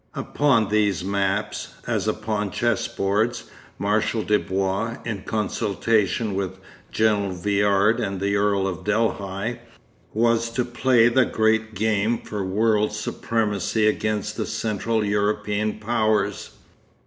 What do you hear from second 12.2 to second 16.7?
world supremacy against the Central European powers.